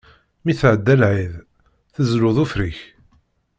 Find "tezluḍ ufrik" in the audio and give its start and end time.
1.93-2.79